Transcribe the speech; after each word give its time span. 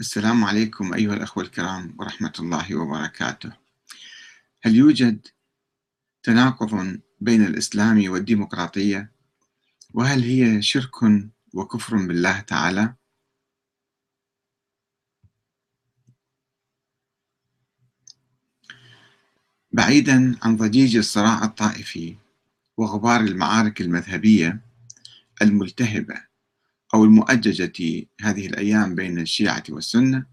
السلام 0.00 0.44
عليكم 0.44 0.94
أيها 0.94 1.14
الأخوة 1.14 1.44
الكرام 1.44 1.96
ورحمة 1.98 2.32
الله 2.38 2.74
وبركاته. 2.74 3.52
هل 4.62 4.76
يوجد 4.76 5.26
تناقض 6.22 7.00
بين 7.20 7.46
الإسلام 7.46 8.10
والديمقراطية؟ 8.10 9.12
وهل 9.94 10.22
هي 10.22 10.62
شرك 10.62 10.94
وكفر 11.54 11.96
بالله 11.96 12.40
تعالى؟ 12.40 12.94
بعيدا 19.72 20.38
عن 20.42 20.56
ضجيج 20.56 20.96
الصراع 20.96 21.44
الطائفي 21.44 22.16
وغبار 22.76 23.20
المعارك 23.20 23.80
المذهبية 23.80 24.60
الملتهبة 25.42 26.27
أو 26.98 27.04
المؤججة 27.04 28.06
هذه 28.20 28.46
الأيام 28.46 28.94
بين 28.94 29.18
الشيعة 29.18 29.62
والسنة 29.68 30.26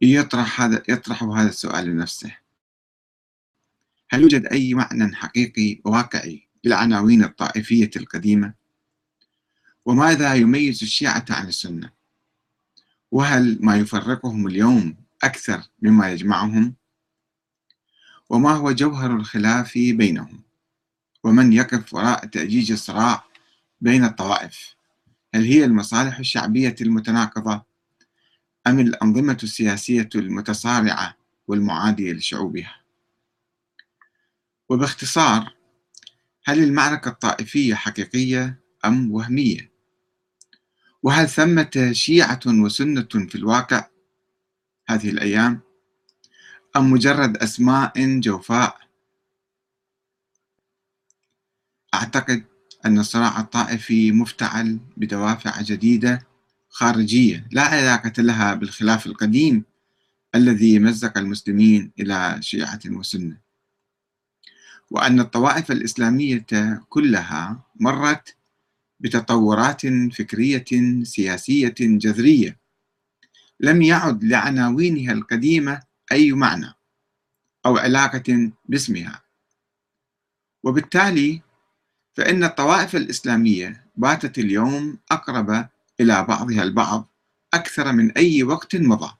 يطرح 0.00 0.60
هذا 0.60 0.82
يطرح 0.88 1.22
هذا 1.22 1.48
السؤال 1.48 1.84
لنفسه 1.84 2.36
هل 4.10 4.22
يوجد 4.22 4.46
أي 4.46 4.74
معنى 4.74 5.16
حقيقي 5.16 5.80
واقعي 5.84 6.48
للعناوين 6.64 7.24
الطائفية 7.24 7.90
القديمة؟ 7.96 8.54
وماذا 9.84 10.34
يميز 10.34 10.82
الشيعة 10.82 11.24
عن 11.30 11.48
السنة؟ 11.48 11.90
وهل 13.10 13.58
ما 13.60 13.76
يفرقهم 13.76 14.46
اليوم 14.46 14.96
أكثر 15.22 15.62
مما 15.82 16.12
يجمعهم؟ 16.12 16.74
وما 18.30 18.50
هو 18.50 18.72
جوهر 18.72 19.16
الخلاف 19.16 19.74
بينهم؟ 19.74 20.42
ومن 21.24 21.52
يقف 21.52 21.94
وراء 21.94 22.26
تأجيج 22.26 22.72
الصراع 22.72 23.24
بين 23.80 24.04
الطوائف؟ 24.04 24.74
هل 25.34 25.44
هي 25.44 25.64
المصالح 25.64 26.18
الشعبية 26.18 26.74
المتناقضة 26.80 27.62
أم 28.66 28.78
الأنظمة 28.80 29.38
السياسية 29.42 30.08
المتصارعة 30.14 31.16
والمعادية 31.48 32.12
لشعوبها؟ 32.12 32.80
وباختصار 34.68 35.54
هل 36.44 36.62
المعركة 36.62 37.08
الطائفية 37.08 37.74
حقيقية 37.74 38.60
أم 38.84 39.10
وهمية؟ 39.10 39.70
وهل 41.02 41.28
ثمة 41.28 41.90
شيعة 41.92 42.40
وسنة 42.46 43.08
في 43.28 43.34
الواقع 43.34 43.88
هذه 44.88 45.10
الأيام 45.10 45.60
أم 46.76 46.90
مجرد 46.90 47.36
أسماء 47.36 48.20
جوفاء؟ 48.20 48.76
أعتقد 51.94 52.53
أن 52.86 52.98
الصراع 52.98 53.40
الطائفي 53.40 54.12
مفتعل 54.12 54.78
بدوافع 54.96 55.62
جديدة 55.62 56.26
خارجية 56.68 57.46
لا 57.52 57.62
علاقة 57.62 58.22
لها 58.22 58.54
بالخلاف 58.54 59.06
القديم 59.06 59.64
الذي 60.34 60.78
مزق 60.78 61.18
المسلمين 61.18 61.92
إلى 62.00 62.36
شيعة 62.40 62.80
وسنة. 62.86 63.36
وأن 64.90 65.20
الطوائف 65.20 65.70
الإسلامية 65.70 66.46
كلها 66.88 67.62
مرت 67.80 68.36
بتطورات 69.00 69.86
فكرية 70.12 70.64
سياسية 71.02 71.74
جذرية. 71.80 72.58
لم 73.60 73.82
يعد 73.82 74.24
لعناوينها 74.24 75.12
القديمة 75.12 75.82
أي 76.12 76.32
معنى 76.32 76.72
أو 77.66 77.78
علاقة 77.78 78.52
باسمها. 78.64 79.22
وبالتالي 80.62 81.42
فإن 82.14 82.44
الطوائف 82.44 82.96
الإسلامية 82.96 83.86
باتت 83.96 84.38
اليوم 84.38 84.98
أقرب 85.10 85.68
إلى 86.00 86.24
بعضها 86.24 86.62
البعض 86.62 87.08
أكثر 87.54 87.92
من 87.92 88.10
أي 88.10 88.42
وقت 88.42 88.76
مضى. 88.76 89.14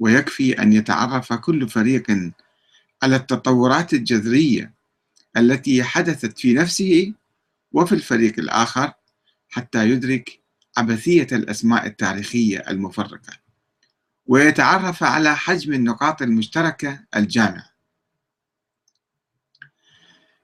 ويكفي 0.00 0.62
أن 0.62 0.72
يتعرف 0.72 1.32
كل 1.32 1.68
فريق 1.68 2.32
على 3.02 3.16
التطورات 3.16 3.94
الجذرية 3.94 4.74
التي 5.36 5.84
حدثت 5.84 6.38
في 6.38 6.54
نفسه 6.54 7.12
وفي 7.72 7.92
الفريق 7.94 8.38
الآخر 8.38 8.92
حتى 9.48 9.90
يدرك 9.90 10.40
عبثية 10.76 11.26
الأسماء 11.32 11.86
التاريخية 11.86 12.58
المفرقة. 12.58 13.32
ويتعرف 14.26 15.02
على 15.02 15.36
حجم 15.36 15.72
النقاط 15.72 16.22
المشتركة 16.22 17.04
الجامعة. 17.16 17.73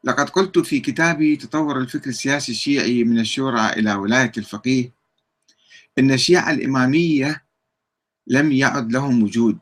لقد 0.05 0.31
قلت 0.31 0.59
في 0.59 0.81
كتابي 0.81 1.37
تطور 1.37 1.78
الفكر 1.81 2.11
السياسي 2.11 2.53
الشيعي 2.53 3.05
من 3.05 3.19
الشورى 3.19 3.69
إلى 3.72 3.94
ولاية 3.94 4.33
الفقيه. 4.38 4.93
إن 5.99 6.11
الشيعة 6.11 6.50
الإمامية 6.50 7.44
لم 8.27 8.53
يعد 8.53 8.93
لهم 8.93 9.22
وجود. 9.22 9.59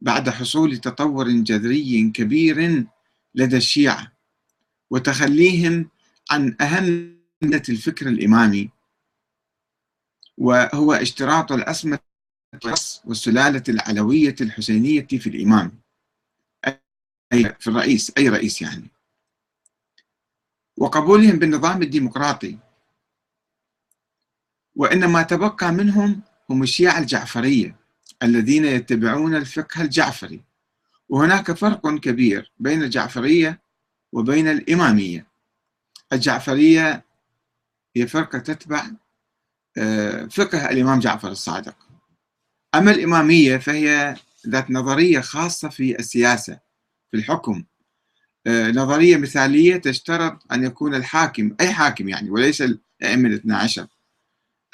بعد 0.00 0.30
حصول 0.30 0.76
تطور 0.76 1.28
جذري 1.30 2.10
كبير 2.14 2.86
لدى 3.34 3.56
الشيعة 3.56 4.12
وتخليهم 4.90 5.90
عن 6.30 6.56
أهم 6.60 7.18
الفكر 7.42 8.08
الإمامي 8.08 8.70
وهو 10.38 10.92
اشتراط 10.92 11.52
الأسمة 11.52 11.98
والسلالة 13.04 13.62
العلوية 13.68 14.34
الحسينية 14.40 15.06
في 15.06 15.26
الإمام. 15.26 15.80
أي 17.32 17.54
في 17.60 17.66
الرئيس 17.70 18.12
أي 18.18 18.28
رئيس 18.28 18.62
يعني. 18.62 18.93
وقبولهم 20.76 21.38
بالنظام 21.38 21.82
الديمقراطي. 21.82 22.58
وإنما 24.76 25.22
تبقى 25.22 25.72
منهم 25.72 26.22
هم 26.50 26.62
الشيعة 26.62 26.98
الجعفرية 26.98 27.76
الذين 28.22 28.64
يتبعون 28.64 29.34
الفقه 29.34 29.82
الجعفري. 29.82 30.42
وهناك 31.08 31.52
فرق 31.52 31.94
كبير 31.98 32.52
بين 32.58 32.82
الجعفرية 32.82 33.60
وبين 34.12 34.48
الإمامية. 34.48 35.26
الجعفرية 36.12 37.04
هي 37.96 38.06
فرقة 38.06 38.38
تتبع 38.38 38.86
آه، 39.78 40.24
فقه 40.24 40.70
الإمام 40.70 40.98
جعفر 40.98 41.28
الصادق. 41.28 41.76
أما 42.74 42.90
الإمامية 42.90 43.56
فهي 43.56 44.16
ذات 44.48 44.70
نظرية 44.70 45.20
خاصة 45.20 45.68
في 45.68 45.98
السياسة 45.98 46.58
في 47.10 47.16
الحكم. 47.16 47.64
نظرية 48.48 49.16
مثالية 49.16 49.76
تشترط 49.76 50.52
أن 50.52 50.64
يكون 50.64 50.94
الحاكم 50.94 51.56
أي 51.60 51.72
حاكم 51.72 52.08
يعني 52.08 52.30
وليس 52.30 52.62
الأئمة 52.62 53.28
الاثنى 53.28 53.54
عشر. 53.54 53.86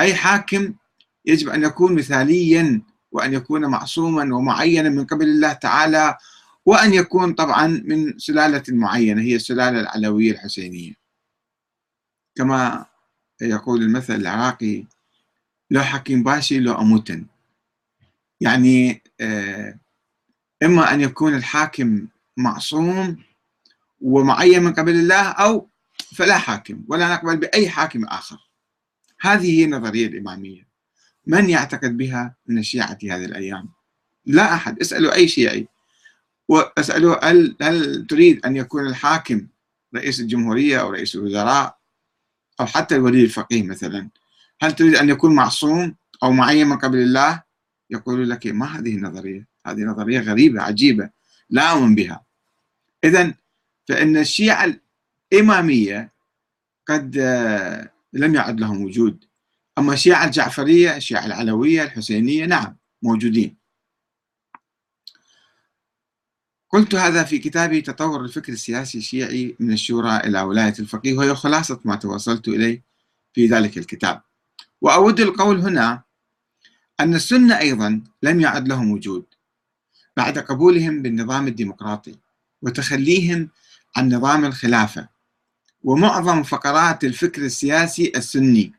أي 0.00 0.14
حاكم 0.14 0.74
يجب 1.26 1.48
أن 1.48 1.62
يكون 1.62 1.94
مثاليا 1.94 2.82
وأن 3.12 3.34
يكون 3.34 3.66
معصوما 3.66 4.36
ومعينا 4.36 4.88
من 4.88 5.04
قبل 5.04 5.24
الله 5.24 5.52
تعالى 5.52 6.16
وأن 6.66 6.94
يكون 6.94 7.32
طبعا 7.32 7.66
من 7.66 8.18
سلالة 8.18 8.62
معينة 8.68 9.22
هي 9.22 9.36
السلالة 9.36 9.80
العلوية 9.80 10.32
الحسينية. 10.32 10.92
كما 12.34 12.86
يقول 13.40 13.82
المثل 13.82 14.14
العراقي 14.14 14.84
لو 15.70 15.82
حكيم 15.82 16.22
باشي 16.22 16.60
لو 16.60 16.74
أموتن. 16.74 17.26
يعني 18.40 19.02
آه، 19.20 19.78
إما 20.62 20.94
أن 20.94 21.00
يكون 21.00 21.34
الحاكم 21.34 22.08
معصوم 22.36 23.16
ومعين 24.00 24.62
من 24.62 24.72
قبل 24.72 24.92
الله 24.92 25.28
أو 25.28 25.70
فلا 26.14 26.38
حاكم 26.38 26.84
ولا 26.88 27.14
نقبل 27.14 27.36
بأي 27.36 27.68
حاكم 27.68 28.04
آخر. 28.04 28.38
هذه 29.20 29.58
هي 29.60 29.64
النظرية 29.64 30.06
الإمامية. 30.06 30.68
من 31.26 31.50
يعتقد 31.50 31.96
بها 31.96 32.36
من 32.46 32.58
الشيعة 32.58 32.98
هذه 33.02 33.24
الأيام؟ 33.24 33.68
لا 34.26 34.54
أحد. 34.54 34.80
اسألوا 34.80 35.14
أي 35.14 35.28
شيعي. 35.28 35.68
واسألوا 36.48 37.30
هل, 37.30 37.56
هل 37.62 38.06
تريد 38.06 38.46
أن 38.46 38.56
يكون 38.56 38.86
الحاكم 38.86 39.46
رئيس 39.94 40.20
الجمهورية 40.20 40.80
أو 40.80 40.90
رئيس 40.90 41.14
الوزراء 41.14 41.78
أو 42.60 42.66
حتى 42.66 42.96
الولي 42.96 43.24
الفقيه 43.24 43.62
مثلا؟ 43.62 44.10
هل 44.62 44.72
تريد 44.72 44.94
أن 44.94 45.08
يكون 45.08 45.34
معصوم 45.34 45.96
أو 46.22 46.32
معين 46.32 46.66
من 46.66 46.78
قبل 46.78 46.98
الله؟ 46.98 47.42
يقول 47.90 48.30
لك 48.30 48.46
ما 48.46 48.66
هذه 48.66 48.94
النظرية. 48.96 49.46
هذه 49.66 49.80
نظرية 49.80 50.20
غريبة 50.20 50.62
عجيبة. 50.62 51.10
لا 51.50 51.62
أؤمن 51.62 51.94
بها. 51.94 52.24
إذا 53.04 53.34
فإن 53.88 54.16
الشيعة 54.16 54.76
الإمامية 55.32 56.12
قد 56.86 57.16
آه، 57.18 57.90
لم 58.12 58.34
يعد 58.34 58.60
لهم 58.60 58.82
وجود. 58.84 59.24
أما 59.78 59.92
الشيعة 59.92 60.24
الجعفرية 60.24 60.96
الشيعة 60.96 61.26
العلوية 61.26 61.82
الحسينية 61.82 62.46
نعم 62.46 62.76
موجودين. 63.02 63.56
قلت 66.70 66.94
هذا 66.94 67.24
في 67.24 67.38
كتابي 67.38 67.80
تطور 67.80 68.24
الفكر 68.24 68.52
السياسي 68.52 68.98
الشيعي 68.98 69.56
من 69.60 69.72
الشورى 69.72 70.16
إلى 70.16 70.40
ولاية 70.40 70.74
الفقيه 70.78 71.14
وهي 71.14 71.34
خلاصة 71.34 71.80
ما 71.84 71.96
توصلت 71.96 72.48
إليه 72.48 72.82
في 73.32 73.46
ذلك 73.46 73.78
الكتاب. 73.78 74.22
وأود 74.80 75.20
القول 75.20 75.60
هنا 75.60 76.02
أن 77.00 77.14
السنة 77.14 77.58
أيضا 77.58 78.02
لم 78.22 78.40
يعد 78.40 78.68
لهم 78.68 78.90
وجود 78.90 79.24
بعد 80.16 80.38
قبولهم 80.38 81.02
بالنظام 81.02 81.46
الديمقراطي 81.46 82.14
وتخليهم 82.62 83.48
عن 83.96 84.14
نظام 84.14 84.44
الخلافة 84.44 85.08
ومعظم 85.82 86.42
فقرات 86.42 87.04
الفكر 87.04 87.42
السياسي 87.42 88.12
السني 88.16 88.72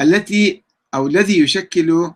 التي 0.00 0.64
أو 0.94 1.06
الذي 1.06 1.38
يشكل 1.38 2.12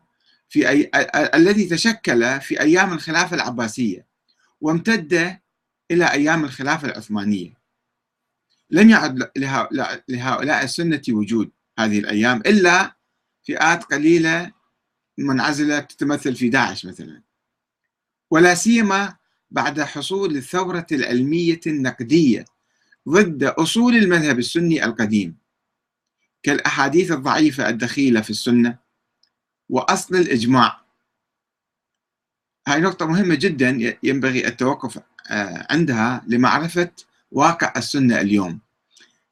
في 0.48 0.68
أي... 0.68 0.90
الذي 1.34 1.64
تشكل 1.64 2.40
في 2.40 2.60
أيام 2.60 2.92
الخلافة 2.92 3.36
العباسية 3.36 4.06
وامتد 4.60 5.38
إلى 5.90 6.12
أيام 6.12 6.44
الخلافة 6.44 6.88
العثمانية. 6.88 7.54
لم 8.70 8.90
يعد 8.90 9.30
لهؤلاء 10.08 10.64
السنة 10.64 11.02
وجود 11.08 11.50
هذه 11.78 11.98
الأيام 11.98 12.40
إلا 12.46 12.96
فئات 13.42 13.84
قليلة 13.84 14.52
منعزلة 15.18 15.80
تتمثل 15.80 16.36
في 16.36 16.48
داعش 16.48 16.86
مثلا. 16.86 17.22
ولا 18.30 18.54
سيما 18.54 19.16
بعد 19.50 19.80
حصول 19.80 20.36
الثورة 20.36 20.86
العلمية 20.92 21.60
النقدية 21.66 22.44
ضد 23.08 23.44
أصول 23.44 23.96
المذهب 23.96 24.38
السني 24.38 24.84
القديم 24.84 25.36
كالأحاديث 26.42 27.12
الضعيفة 27.12 27.68
الدخيلة 27.68 28.20
في 28.20 28.30
السنة 28.30 28.78
وأصل 29.68 30.16
الإجماع. 30.16 30.80
هاي 32.68 32.80
نقطة 32.80 33.06
مهمة 33.06 33.34
جدا 33.34 33.96
ينبغي 34.02 34.46
التوقف 34.46 34.98
آه، 35.30 35.66
عندها 35.70 36.24
لمعرفة 36.26 36.90
واقع 37.30 37.72
السنة 37.76 38.20
اليوم. 38.20 38.60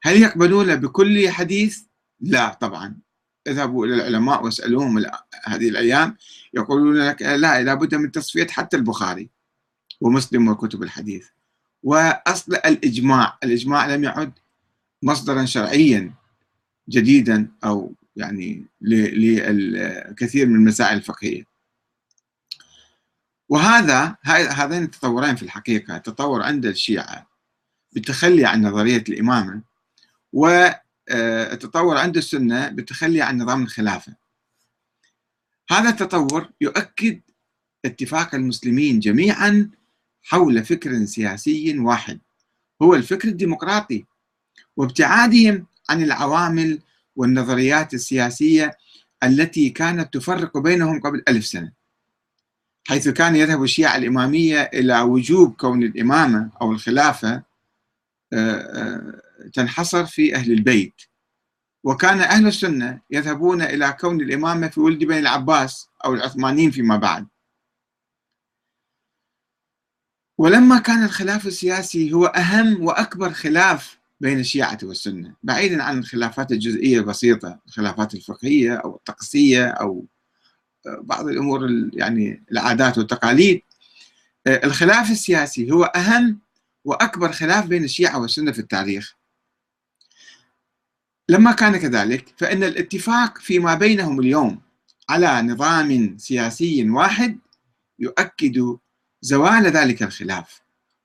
هل 0.03 0.21
يقبلون 0.21 0.75
بكل 0.75 1.29
حديث؟ 1.29 1.79
لا 2.19 2.53
طبعا. 2.53 2.97
اذهبوا 3.47 3.85
إلى 3.85 3.95
العلماء 3.95 4.43
واسألوهم 4.43 5.05
هذه 5.45 5.69
الأيام 5.69 6.17
يقولون 6.53 6.97
لك 6.97 7.21
لا 7.21 7.63
لابد 7.63 7.95
من 7.95 8.11
تصفية 8.11 8.47
حتى 8.47 8.77
البخاري. 8.77 9.29
ومسلم 10.01 10.47
وكتب 10.47 10.83
الحديث. 10.83 11.27
وأصل 11.83 12.55
الإجماع 12.55 13.37
الإجماع 13.43 13.85
لم 13.85 14.03
يعد 14.03 14.31
مصدرا 15.03 15.45
شرعيا 15.45 16.13
جديدا 16.89 17.51
أو 17.63 17.93
يعني 18.15 18.65
للكثير 18.81 20.47
من 20.47 20.55
المسائل 20.55 20.97
الفقهية. 20.97 21.45
وهذا 23.49 24.15
هذين 24.23 24.83
التطورين 24.83 25.35
في 25.35 25.43
الحقيقة 25.43 25.95
التطور 25.95 26.41
عند 26.41 26.65
الشيعة 26.65 27.27
بالتخلي 27.91 28.45
عن 28.45 28.61
نظرية 28.61 29.03
الإمامة 29.09 29.61
والتطور 30.33 31.97
عند 31.97 32.17
السنة 32.17 32.69
بالتخلي 32.69 33.21
عن 33.21 33.37
نظام 33.37 33.63
الخلافة. 33.63 34.15
هذا 35.71 35.89
التطور 35.89 36.49
يؤكد 36.61 37.21
اتفاق 37.85 38.35
المسلمين 38.35 38.99
جميعا 38.99 39.69
حول 40.25 40.65
فكر 40.65 41.05
سياسي 41.05 41.79
واحد 41.79 42.19
هو 42.81 42.95
الفكر 42.95 43.27
الديمقراطي 43.27 44.05
وابتعادهم 44.77 45.65
عن 45.89 46.03
العوامل 46.03 46.79
والنظريات 47.15 47.93
السياسية 47.93 48.77
التي 49.23 49.69
كانت 49.69 50.13
تفرق 50.13 50.57
بينهم 50.57 51.01
قبل 51.01 51.23
ألف 51.27 51.45
سنة 51.45 51.71
حيث 52.87 53.09
كان 53.09 53.35
يذهب 53.35 53.63
الشيعة 53.63 53.97
الإمامية 53.97 54.61
إلى 54.61 55.01
وجوب 55.01 55.53
كون 55.53 55.83
الإمامة 55.83 56.49
أو 56.61 56.71
الخلافة 56.71 57.43
آه، 58.33 58.55
آه، 58.55 59.21
تنحصر 59.53 60.05
في 60.05 60.35
أهل 60.35 60.51
البيت. 60.51 61.01
وكان 61.83 62.19
أهل 62.19 62.47
السنة 62.47 63.01
يذهبون 63.11 63.61
إلى 63.61 63.97
كون 63.99 64.21
الإمامة 64.21 64.67
في 64.67 64.79
ولد 64.79 65.03
بني 65.03 65.19
العباس 65.19 65.89
أو 66.05 66.13
العثمانيين 66.13 66.71
فيما 66.71 66.97
بعد. 66.97 67.27
ولما 70.37 70.79
كان 70.79 71.03
الخلاف 71.03 71.47
السياسي 71.47 72.13
هو 72.13 72.25
أهم 72.25 72.83
وأكبر 72.83 73.31
خلاف 73.33 73.97
بين 74.19 74.39
الشيعة 74.39 74.77
والسنة 74.83 75.35
بعيدا 75.43 75.83
عن 75.83 75.99
الخلافات 75.99 76.51
الجزئية 76.51 76.99
البسيطة 76.99 77.59
الخلافات 77.67 78.13
الفقهية 78.15 78.75
أو 78.75 78.95
الطقسية 78.95 79.65
أو 79.67 80.05
بعض 80.85 81.27
الأمور 81.27 81.69
يعني 81.93 82.43
العادات 82.51 82.97
والتقاليد. 82.97 83.61
الخلاف 84.47 85.11
السياسي 85.11 85.71
هو 85.71 85.83
أهم 85.83 86.39
وأكبر 86.85 87.31
خلاف 87.31 87.65
بين 87.65 87.83
الشيعة 87.83 88.21
والسنة 88.21 88.51
في 88.51 88.59
التاريخ. 88.59 89.15
لما 91.29 91.51
كان 91.51 91.77
كذلك 91.77 92.33
فإن 92.37 92.63
الاتفاق 92.63 93.37
فيما 93.37 93.75
بينهم 93.75 94.19
اليوم 94.19 94.61
على 95.09 95.41
نظام 95.41 96.17
سياسي 96.17 96.89
واحد 96.89 97.39
يؤكد 97.99 98.77
زوال 99.25 99.67
ذلك 99.67 100.03
الخلاف 100.03 100.61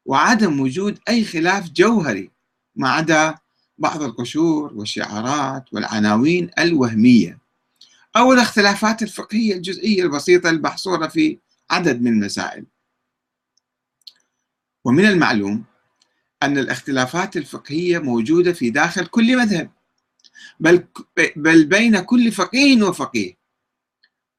وعدم 0.07 0.61
وجود 0.61 0.99
أي 1.09 1.25
خلاف 1.25 1.71
جوهري 1.71 2.31
ما 2.77 2.91
عدا 2.91 3.39
بعض 3.79 4.03
القشور 4.03 4.73
والشعارات 4.75 5.65
والعناوين 5.73 6.51
الوهمية 6.59 7.39
أو 8.17 8.33
الاختلافات 8.33 9.03
الفقهية 9.03 9.55
الجزئية 9.55 10.03
البسيطة 10.03 10.51
المحصورة 10.51 11.07
في 11.07 11.39
عدد 11.71 12.03
من 12.03 12.13
المسائل. 12.13 12.67
ومن 14.85 15.05
المعلوم 15.05 15.65
أن 16.43 16.59
الاختلافات 16.59 17.37
الفقهية 17.37 17.99
موجودة 17.99 18.53
في 18.53 18.71
داخل 18.71 19.07
كل 19.07 19.37
مذهب 19.37 19.71
بل, 20.61 20.85
بل 21.37 21.65
بين 21.65 22.01
كل 22.01 22.33
فقيه 22.33 22.83
وفقيه 22.83 23.35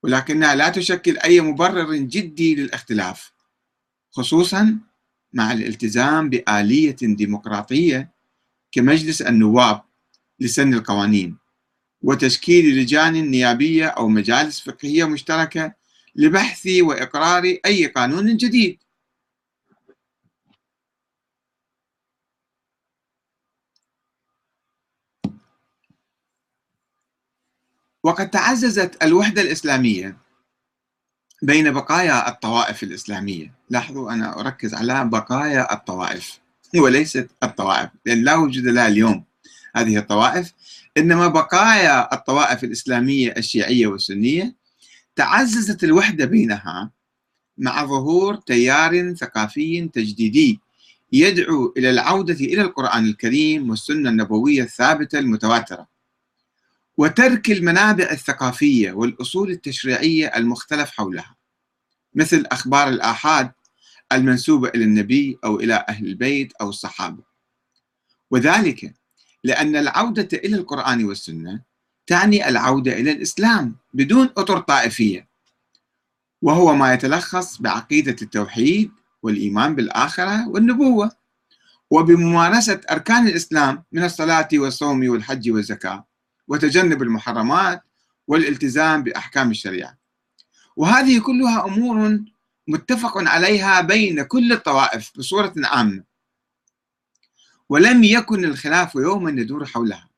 ولكنها 0.04 0.56
لا 0.56 0.70
تشكل 0.70 1.18
أي 1.18 1.42
مبرر 1.42 1.96
جدي 1.96 2.56
للاختلاف. 2.56 3.31
خصوصا 4.12 4.80
مع 5.34 5.52
الالتزام 5.52 6.30
بآلية 6.30 6.96
ديمقراطية 7.02 8.12
كمجلس 8.72 9.22
النواب 9.22 9.82
لسن 10.40 10.74
القوانين 10.74 11.38
وتشكيل 12.02 12.78
لجان 12.78 13.14
نيابية 13.14 13.86
أو 13.88 14.08
مجالس 14.08 14.62
فقهية 14.62 15.06
مشتركة 15.06 15.74
لبحث 16.16 16.68
وإقرار 16.82 17.44
أي 17.66 17.88
قانون 17.88 18.38
جديد. 18.38 18.80
وقد 28.04 28.30
تعززت 28.30 29.04
الوحدة 29.04 29.42
الإسلامية 29.42 30.18
بين 31.42 31.72
بقايا 31.72 32.30
الطوائف 32.30 32.84
الإسلامية. 32.84 33.54
لاحظوا 33.70 34.12
أنا 34.12 34.40
أركز 34.40 34.74
على 34.74 35.06
بقايا 35.06 35.74
الطوائف. 35.74 36.42
وليست 36.76 37.30
الطوائف 37.44 37.90
لأن 38.06 38.24
لا 38.24 38.36
وجود 38.36 38.66
لها 38.66 38.88
اليوم 38.88 39.24
هذه 39.76 39.98
الطوائف 39.98 40.54
إنما 40.98 41.28
بقايا 41.28 42.14
الطوائف 42.14 42.64
الإسلامية 42.64 43.34
الشيعية 43.38 43.88
والسنية 43.88 44.56
تعززت 45.16 45.84
الوحدة 45.84 46.26
بينها 46.26 46.92
مع 47.58 47.86
ظهور 47.86 48.36
تيار 48.36 49.14
ثقافي 49.14 49.90
تجديدي 49.94 50.60
يدعو 51.14 51.74
إلى 51.78 51.90
العودة 51.90 52.34
إلى 52.34 52.62
القرآن 52.62 53.06
الكريم 53.06 53.70
والسنة 53.70 54.10
النبوية 54.10 54.64
الثابتة 54.64 55.20
المتواترة. 55.20 55.88
وترك 56.98 57.52
المنابع 57.52 58.12
الثقافية 58.12 58.92
والأصول 58.92 59.52
التشريعية 59.52 60.28
المختلف 60.28 60.92
حولها. 60.92 61.36
مثل 62.16 62.46
أخبار 62.52 62.88
الآحاد 62.88 63.52
المنسوبة 64.12 64.70
إلى 64.70 64.84
النبي 64.84 65.38
أو 65.44 65.60
إلى 65.60 65.86
أهل 65.90 66.08
البيت 66.08 66.54
أو 66.62 66.70
الصحابة. 66.70 67.24
وذلك 68.32 68.94
لأن 69.44 69.76
العودة 69.76 70.38
إلى 70.38 70.56
القرآن 70.56 71.06
والسنة 71.06 71.62
تعني 72.08 72.50
العودة 72.50 72.94
إلى 72.94 73.12
الإسلام 73.12 73.76
بدون 73.94 74.30
أطر 74.38 74.60
طائفية 74.60 75.28
وهو 76.42 76.76
ما 76.76 76.94
يتلخص 76.94 77.62
بعقيدة 77.62 78.16
التوحيد 78.22 78.92
والإيمان 79.24 79.76
بالآخرة 79.76 80.50
والنبوة 80.50 81.12
وبممارسة 81.90 82.82
أركان 82.92 83.28
الإسلام 83.28 83.84
من 83.92 84.04
الصلاة 84.04 84.48
والصوم 84.54 85.10
والحج 85.10 85.52
والزكاة 85.52 86.06
وتجنب 86.48 87.02
المحرمات 87.02 87.84
والالتزام 88.28 89.04
بأحكام 89.04 89.52
الشريعة. 89.52 90.01
وهذه 90.76 91.20
كلها 91.20 91.66
أمور 91.66 92.20
متفق 92.68 93.18
عليها 93.18 93.82
بين 93.82 94.24
كل 94.24 94.52
الطوائف 94.52 95.12
بصورة 95.18 95.54
عامة. 95.58 96.04
ولم 97.70 98.04
يكن 98.04 98.46
الخلاف 98.46 98.96
يوما 98.96 99.42
يدور 99.42 99.66
حولها. 99.66 100.10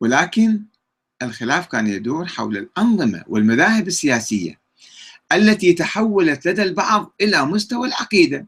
ولكن 0.00 0.62
الخلاف 1.22 1.66
كان 1.66 1.86
يدور 1.86 2.26
حول 2.26 2.56
الأنظمة 2.56 3.24
والمذاهب 3.28 3.88
السياسية 3.88 4.60
التي 5.32 5.72
تحولت 5.72 6.46
لدى 6.48 6.62
البعض 6.62 7.14
إلى 7.20 7.44
مستوى 7.44 7.88
العقيدة. 7.88 8.46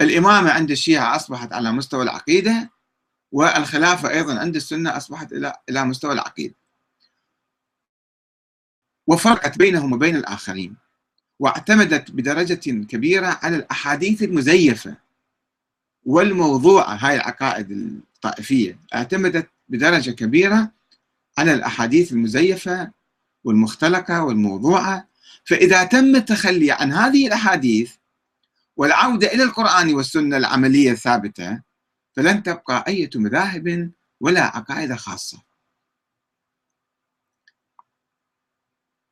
الإمامة 0.00 0.50
عند 0.50 0.70
الشيعة 0.70 1.16
أصبحت 1.16 1.52
على 1.52 1.72
مستوى 1.72 2.02
العقيدة 2.02 2.70
والخلافة 3.32 4.10
أيضا 4.10 4.38
عند 4.38 4.56
السنة 4.56 4.96
أصبحت 4.96 5.32
إلى 5.68 5.84
مستوى 5.84 6.12
العقيدة. 6.12 6.54
وفرقت 9.06 9.58
بينهم 9.58 9.92
وبين 9.92 10.16
الآخرين 10.16 10.76
واعتمدت 11.38 12.10
بدرجة 12.10 12.84
كبيرة 12.84 13.38
على 13.42 13.56
الأحاديث 13.56 14.22
المزيفة 14.22 14.96
والموضوعة 16.04 16.94
هاي 16.94 17.16
العقائد 17.16 17.70
الطائفية 17.70 18.78
اعتمدت 18.94 19.48
بدرجة 19.68 20.10
كبيرة 20.10 20.72
على 21.38 21.54
الأحاديث 21.54 22.12
المزيفة 22.12 22.90
والمختلقة 23.44 24.24
والموضوعة. 24.24 25.08
فإذا 25.44 25.84
تم 25.84 26.16
التخلي 26.16 26.72
عن 26.72 26.92
هذه 26.92 27.26
الأحاديث 27.26 27.92
والعودة 28.76 29.26
إلى 29.26 29.42
القرآن 29.42 29.94
والسنة 29.94 30.36
العملية 30.36 30.90
الثابتة 30.90 31.62
فلن 32.12 32.42
تبقى 32.42 32.84
أي 32.88 33.10
مذاهب 33.14 33.90
ولا 34.20 34.42
عقائد 34.42 34.94
خاصة. 34.94 35.45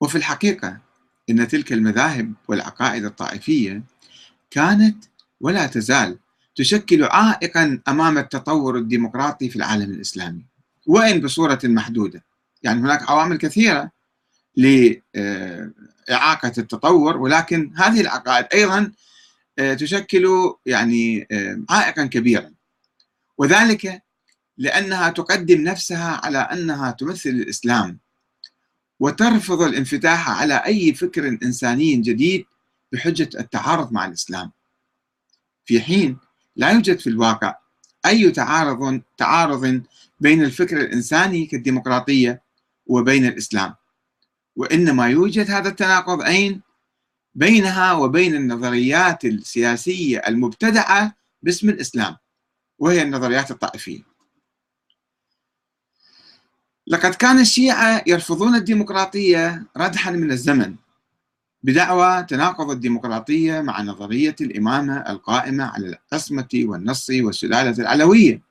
وفي 0.05 0.19
الحقيقة 0.19 0.79
إن 1.31 1.49
تلك 1.49 1.73
المذاهب 1.73 2.33
والعقائد 2.49 3.05
الطائفية 3.05 3.83
كانت 4.51 5.05
ولا 5.41 5.67
تزال 5.67 6.19
تشكل 6.57 7.05
عائقا 7.05 7.81
أمام 7.89 8.19
التطور 8.19 8.79
الديمقراطي 8.79 9.49
في 9.49 9.57
العالم 9.57 9.91
الإسلامي 9.93 10.43
وإن 10.87 11.21
بصورة 11.21 11.59
محدودة. 11.65 12.25
يعني 12.63 12.81
هناك 12.81 13.11
عوامل 13.11 13.39
كثيرة 13.39 13.91
لإعاقة 14.57 16.53
التطور 16.59 17.17
ولكن 17.17 17.73
هذه 17.77 18.01
العقائد 18.01 18.47
أيضا 18.55 18.93
آه، 19.59 19.75
تشكل 19.75 20.55
يعني 20.67 21.27
آه، 21.31 21.61
عائقا 21.71 22.07
كبيرا. 22.07 22.51
وذلك 23.39 24.03
لأنها 24.59 25.11
تقدم 25.11 25.61
نفسها 25.61 26.21
على 26.25 26.39
أنها 26.39 26.91
تمثل 26.91 27.31
الإسلام 27.31 28.05
وترفض 29.01 29.63
الانفتاح 29.63 30.31
على 30.31 30.55
أي 30.55 30.95
فكر 30.95 31.29
إنساني 31.29 31.97
جديد 31.97 32.45
بحجة 32.93 33.29
التعارض 33.41 33.93
مع 33.93 34.07
الإسلام. 34.07 34.53
في 35.65 35.81
حين 35.81 36.19
لا 36.57 36.71
يوجد 36.71 36.99
في 36.99 37.07
الواقع 37.07 37.55
أي 38.07 38.31
تعارض 38.31 39.03
تعارض 39.19 39.83
بين 40.21 40.45
الفكر 40.45 40.81
الإنساني 40.81 41.47
كالديمقراطية 41.47 42.43
وبين 42.87 43.27
الإسلام. 43.27 43.75
وإنما 44.57 45.09
يوجد 45.09 45.51
هذا 45.51 45.69
التناقض 45.69 46.23
أين؟ 46.23 46.63
بينها 47.35 47.93
وبين 47.93 48.35
النظريات 48.35 49.25
السياسية 49.25 50.19
المبتدعة 50.19 51.17
باسم 51.43 51.69
الإسلام 51.69 52.17
وهي 52.79 53.03
النظريات 53.03 53.51
الطائفية. 53.51 54.14
لقد 56.87 57.15
كان 57.15 57.39
الشيعة 57.39 58.03
يرفضون 58.07 58.55
الديمقراطية 58.55 59.63
ردحا 59.77 60.11
من 60.11 60.33
الزمن 60.33 60.75
بدعوى 61.63 62.23
تناقض 62.23 62.71
الديمقراطية 62.71 63.61
مع 63.61 63.83
نظرية 63.83 64.37
الإمامة 64.41 64.97
القائمة 64.97 65.65
على 65.65 65.99
العصمة 66.13 66.49
والنص 66.55 67.11
والسلالة 67.11 67.83
العلوية. 67.83 68.43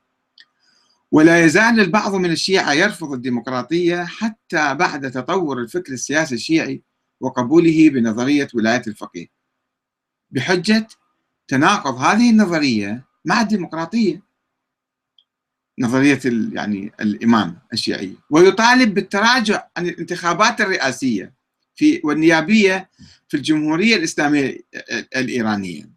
ولا 1.11 1.45
يزال 1.45 1.79
البعض 1.79 2.15
من 2.15 2.31
الشيعة 2.31 2.73
يرفض 2.73 3.13
الديمقراطية 3.13 4.03
حتى 4.03 4.73
بعد 4.73 5.11
تطور 5.11 5.59
الفكر 5.59 5.93
السياسي 5.93 6.35
الشيعي 6.35 6.81
وقبوله 7.19 7.89
بنظرية 7.89 8.47
ولاية 8.53 8.81
الفقيه. 8.87 9.27
بحجة 10.31 10.87
تناقض 11.47 11.95
هذه 11.95 12.29
النظرية 12.29 13.05
مع 13.25 13.41
الديمقراطية. 13.41 14.21
نظرية 15.79 16.19
يعني 16.53 16.91
الإمام 17.01 17.59
الشيعي. 17.73 18.17
ويطالب 18.29 18.93
بالتراجع 18.93 19.67
عن 19.77 19.87
الانتخابات 19.87 20.61
الرئاسية 20.61 21.33
في 21.75 22.01
والنيابية 22.03 22.89
في 23.27 23.37
الجمهورية 23.37 23.95
الإسلامية 23.95 24.57
الإيرانية. 25.15 25.89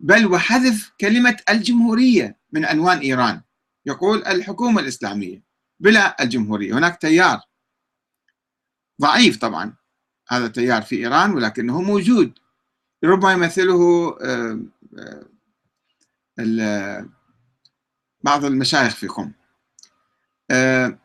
بل 0.00 0.26
وحذف 0.26 0.92
كلمة 1.00 1.36
الجمهورية 1.50 2.36
من 2.52 2.64
عنوان 2.64 2.98
إيران. 2.98 3.40
يقول 3.86 4.24
الحكومة 4.24 4.80
الإسلامية 4.80 5.42
بلا 5.80 6.22
الجمهورية. 6.22 6.78
هناك 6.78 7.00
تيار 7.00 7.40
ضعيف 9.00 9.36
طبعا 9.36 9.74
هذا 10.28 10.46
التيار 10.46 10.82
في 10.82 10.96
إيران 10.96 11.30
ولكنه 11.30 11.82
موجود. 11.82 12.38
ربما 13.04 13.32
يمثله 13.32 14.08
آه، 14.20 14.60
آه، 14.98 15.26
بعض 18.26 18.44
المشايخ 18.44 18.94
في 18.94 19.06
قم 19.06 19.32
آه، 20.50 20.98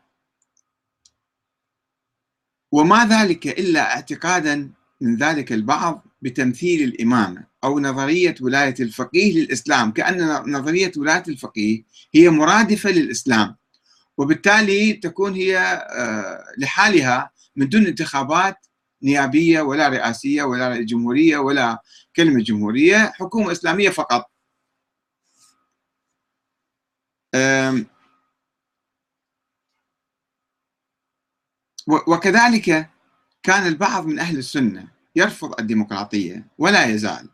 وما 2.72 3.06
ذلك 3.06 3.46
إلا 3.46 3.94
اعتقادا 3.94 4.70
من 5.00 5.16
ذلك 5.16 5.52
البعض 5.52 6.06
بتمثيل 6.22 6.82
الإمامة 6.82 7.44
أو 7.64 7.80
نظرية 7.80 8.34
ولاية 8.40 8.74
الفقيه 8.80 9.40
للإسلام 9.40 9.90
كأن 9.92 10.28
نظرية 10.52 10.92
ولاية 10.96 11.22
الفقيه 11.28 11.82
هي 12.14 12.30
مرادفة 12.30 12.90
للإسلام 12.90 13.56
وبالتالي 14.18 14.92
تكون 14.92 15.34
هي 15.34 15.58
آه، 15.90 16.44
لحالها 16.58 17.30
من 17.56 17.68
دون 17.68 17.86
انتخابات 17.86 18.66
نيابية 19.02 19.60
ولا 19.60 19.88
رئاسية 19.88 20.42
ولا 20.42 20.76
جمهورية 20.82 21.38
ولا 21.38 21.82
كلمة 22.16 22.42
جمهورية 22.42 23.12
حكومة 23.14 23.52
إسلامية 23.52 23.90
فقط. 23.90 24.31
وكذلك 31.86 32.90
كان 33.42 33.66
البعض 33.66 34.06
من 34.06 34.18
أهل 34.18 34.38
السنة 34.38 34.88
يرفض 35.16 35.60
الديمقراطية 35.60 36.46
ولا 36.58 36.86
يزال 36.86 37.28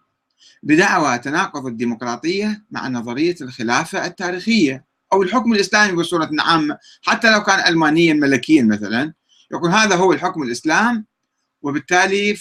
بدعوى 0.63 1.19
تناقض 1.19 1.67
الديمقراطية 1.67 2.65
مع 2.71 2.89
نظرية 2.89 3.37
الخلافة 3.41 4.07
التاريخية 4.07 4.85
أو 5.13 5.23
الحكم 5.23 5.53
الإسلامي 5.53 5.93
بصورة 5.93 6.31
عامة. 6.41 6.79
حتى 7.03 7.33
لو 7.33 7.43
كان 7.43 7.69
ألمانيا 7.69 8.15
ملكيا 8.15 8.63
مثلا 8.63 9.15
يقول 9.51 9.71
هذا 9.71 9.97
هو 9.97 10.13
الحكم 10.13 10.43
الإسلام 10.43 11.07
وبالتالي 11.63 12.37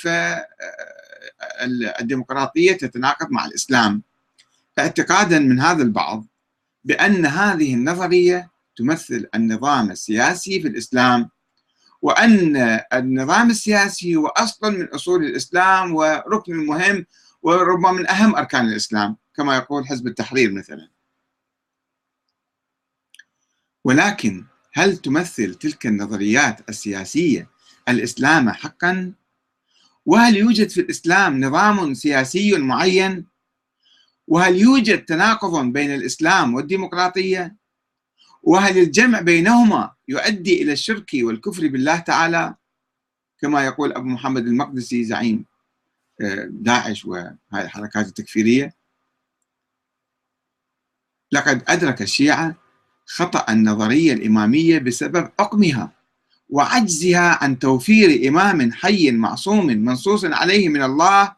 فالديمقراطية 1.60 2.74
تتناقض 2.74 3.32
مع 3.32 3.46
الإسلام. 3.46 4.04
اعتقادا 4.80 5.40
من 5.40 5.60
هذا 5.60 5.84
البعض 5.84 6.26
بأن 6.84 7.26
هذه 7.26 7.74
النظرية 7.74 8.52
تمثل 8.78 9.28
النظام 9.36 9.92
السياسي 9.92 10.62
في 10.62 10.68
الإسلام 10.68 11.30
وأن 12.02 12.58
النظام 12.94 13.50
السياسي 13.50 14.16
هو 14.16 14.28
أصل 14.28 14.72
من 14.72 14.88
أصول 14.88 15.24
الإسلام 15.24 15.96
وركن 15.96 16.56
مهم 16.56 17.06
وربما 17.42 17.92
من 17.92 18.10
أهم 18.10 18.36
أركان 18.36 18.66
الإسلام 18.66 19.18
كما 19.36 19.56
يقول 19.56 19.88
حزب 19.88 20.08
التحرير 20.08 20.52
مثلا 20.52 20.90
ولكن 23.84 24.46
هل 24.74 24.98
تمثل 24.98 25.56
تلك 25.56 25.88
النظريات 25.88 26.70
السياسية 26.70 27.50
الإسلام 27.90 28.50
حقا؟ 28.50 29.14
وهل 30.06 30.38
يوجد 30.38 30.70
في 30.70 30.82
الإسلام 30.82 31.46
نظام 31.46 31.94
سياسي 31.94 32.58
معين؟ 32.58 33.26
وهل 34.28 34.56
يوجد 34.56 35.06
تناقض 35.06 35.66
بين 35.66 35.94
الإسلام 35.94 36.54
والديمقراطية؟ 36.54 37.56
وهل 38.44 38.78
الجمع 38.78 39.22
بينهما 39.22 39.94
يؤدي 40.08 40.62
إلى 40.62 40.74
الشرك 40.74 41.10
والكفر 41.14 41.68
بالله 41.68 42.00
تعالى؟ 42.00 42.56
كما 43.40 43.66
يقول 43.66 43.94
أبو 43.94 44.08
محمد 44.08 44.48
المقدسي 44.48 45.04
زعيم 45.04 45.46
آه، 46.22 46.48
داعش 46.50 47.06
وهذه 47.06 47.38
الحركات 47.54 48.08
التكفيرية. 48.08 48.74
لقد 51.32 51.64
أدرك 51.68 52.02
الشيعة 52.02 52.56
خطأ 53.06 53.54
النظرية 53.54 54.14
الإمامية 54.14 54.80
بسبب 54.80 55.32
عقمها 55.40 55.92
وعجزها 56.50 57.44
عن 57.44 57.60
توفير 57.60 58.30
إمام 58.30 58.72
حي 58.72 59.12
معصوم 59.12 59.66
منصوص 59.66 60.26
عليه 60.26 60.70
من 60.70 60.84
الله. 60.84 61.36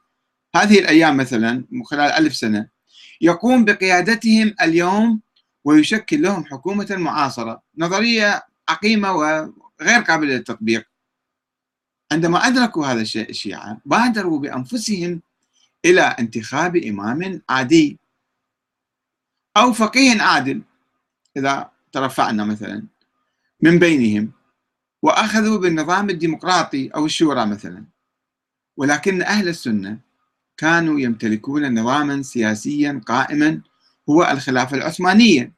هذه 0.55 0.79
الأيام 0.79 1.17
مثلا 1.17 1.65
خلال 1.85 2.11
ألف 2.11 2.35
سنة 2.35 2.78
يقوم 3.21 3.65
بقيادتهم 3.65 4.55
اليوم 4.61 5.21
ويشكل 5.63 6.21
لهم 6.21 6.45
حكومة 6.45 6.87
معاصرة 6.91 7.61
نظرية 7.77 8.43
عقيمة 8.69 9.11
وغير 9.11 10.01
قابلة 10.07 10.33
للتطبيق. 10.33 10.85
عندما 12.11 12.47
أدركوا 12.47 12.85
هذا 12.85 13.01
الشيء 13.01 13.29
الشيعة 13.29 13.81
بادروا 13.85 14.39
بأنفسهم 14.39 15.21
إلى 15.85 16.01
انتخاب 16.01 16.75
إمام 16.75 17.41
عادي 17.49 17.99
أو 19.57 19.73
فقيه 19.73 20.21
عادل. 20.21 20.61
إذا 21.37 21.71
ترفعنا 21.91 22.45
مثلا 22.45 22.83
من 23.61 23.79
بينهم 23.79 24.31
وأخذوا 25.01 25.57
بالنظام 25.57 26.09
الديمقراطي 26.09 26.87
أو 26.87 27.05
الشورى 27.05 27.45
مثلا. 27.45 27.85
ولكن 28.77 29.21
أهل 29.21 29.47
السنة 29.47 29.99
كانوا 30.59 30.99
يمتلكون 30.99 31.79
نظاما 31.79 32.21
سياسيا 32.21 33.01
قائما 33.05 33.61
هو 34.09 34.23
الخلافة 34.31 34.77
العثمانية. 34.77 35.53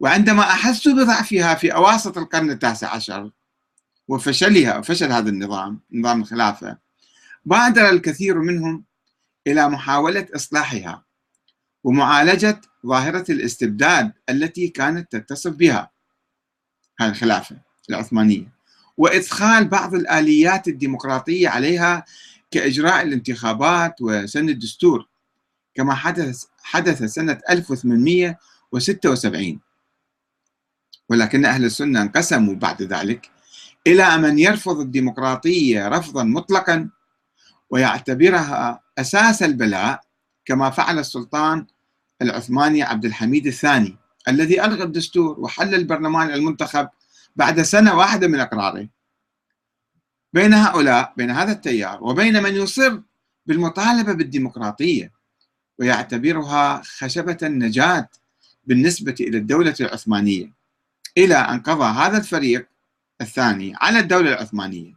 وعندما 0.00 0.42
أحسوا 0.42 0.92
بضعفها 0.92 1.54
في 1.54 1.74
أواسط 1.74 2.18
القرن 2.18 2.50
التاسع 2.50 2.94
عشر 2.94 3.30
وفشلها 4.08 4.80
فشل 4.80 5.12
هذا 5.12 5.28
النظام 5.30 5.80
نظام 5.92 6.20
الخلافة 6.20 6.78
بادر 7.44 7.90
الكثير 7.90 8.38
منهم 8.38 8.84
إلى 9.46 9.68
محاولة 9.68 10.26
إصلاحها 10.36 11.04
ومعالجة 11.84 12.60
ظاهرة 12.86 13.24
الاستبداد 13.32 14.12
التي 14.28 14.68
كانت 14.68 15.16
تتصف 15.16 15.52
بها 15.52 15.90
هذه 17.00 17.10
الخلافة 17.10 17.56
العثمانية. 17.90 18.52
وإدخال 18.96 19.68
بعض 19.68 19.94
الآليات 19.94 20.68
الديمقراطية 20.68 21.48
عليها 21.48 22.04
كإجراء 22.50 23.02
الانتخابات 23.02 23.94
وسن 24.00 24.48
الدستور 24.48 25.08
كما 25.74 25.94
حدث 25.94 26.44
حدث 26.62 27.02
سنة 27.02 27.40
1876 27.50 29.60
ولكن 31.08 31.44
أهل 31.44 31.64
السنة 31.64 32.02
انقسموا 32.02 32.54
بعد 32.54 32.82
ذلك 32.82 33.30
إلى 33.86 34.18
من 34.18 34.38
يرفض 34.38 34.80
الديمقراطية 34.80 35.88
رفضا 35.88 36.24
مطلقا 36.24 36.90
ويعتبرها 37.70 38.82
أساس 38.98 39.42
البلاء 39.42 40.00
كما 40.44 40.70
فعل 40.70 40.98
السلطان 40.98 41.66
العثماني 42.22 42.82
عبد 42.82 43.04
الحميد 43.04 43.46
الثاني 43.46 43.96
الذي 44.28 44.64
ألغى 44.64 44.82
الدستور 44.82 45.40
وحل 45.40 45.74
البرلمان 45.74 46.30
المنتخب 46.30 46.88
بعد 47.36 47.62
سنة 47.62 47.96
واحدة 47.96 48.28
من 48.28 48.40
إقراره. 48.40 48.88
بين 50.32 50.54
هؤلاء 50.54 51.14
بين 51.16 51.30
هذا 51.30 51.52
التيار 51.52 52.04
وبين 52.04 52.42
من 52.42 52.54
يصر 52.54 53.00
بالمطالبة 53.46 54.12
بالديمقراطية 54.12 55.12
ويعتبرها 55.78 56.82
خشبة 56.82 57.38
النجاة 57.42 58.08
بالنسبة 58.64 59.14
إلى 59.20 59.38
الدولة 59.38 59.74
العثمانية. 59.80 60.52
إلى 61.18 61.34
أن 61.34 61.60
قضى 61.60 61.84
هذا 61.84 62.18
الفريق 62.18 62.68
الثاني 63.20 63.72
على 63.76 63.98
الدولة 63.98 64.32
العثمانية 64.32 64.94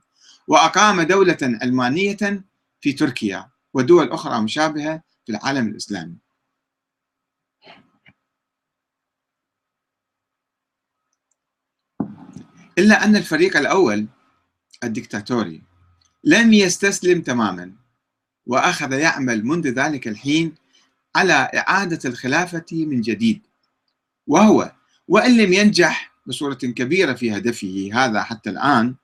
وأقام 0.48 1.02
دولة 1.02 1.38
علمانية 1.42 2.44
في 2.82 2.94
تركيا 2.94 3.50
ودول 3.74 4.12
أخرى 4.12 4.42
مشابهة 4.42 5.02
في 5.26 5.32
العالم 5.32 5.68
الإسلامي. 5.68 6.18
إلا 12.78 13.06
أن 13.06 13.16
الفريق 13.16 13.58
الأول 13.58 14.08
الدكتاتوري. 14.84 15.62
لم 16.24 16.54
يستسلم 16.54 17.22
تماما 17.22 17.72
وأخذ 18.46 18.92
يعمل 18.92 19.46
منذ 19.46 19.68
ذلك 19.68 20.08
الحين 20.08 20.56
على 21.16 21.34
إعادة 21.34 22.10
الخلافة 22.10 22.66
من 22.72 23.02
جديد. 23.02 23.42
وهو 24.28 24.72
وإن 25.08 25.38
لم 25.38 25.54
ينجح 25.54 26.12
بصورة 26.26 26.54
كبيرة 26.54 27.14
في 27.14 27.38
هدفه 27.38 27.90
هذا 27.94 28.24
حتى 28.24 28.50
الآن 28.50 28.96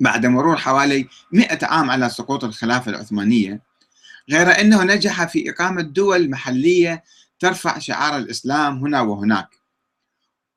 بعد 0.00 0.26
مرور 0.26 0.56
حوالي 0.56 1.08
مئة 1.32 1.66
عام 1.66 1.90
على 1.90 2.10
سقوط 2.10 2.44
الخلافة 2.44 2.90
العثمانية 2.90 3.62
غير 4.30 4.60
أنه 4.60 4.84
نجح 4.84 5.24
في 5.24 5.50
إقامة 5.50 5.82
دول 5.82 6.30
محلية 6.30 7.04
ترفع 7.38 7.78
شعار 7.78 8.16
الإسلام 8.16 8.78
هنا 8.78 9.00
وهناك. 9.00 9.48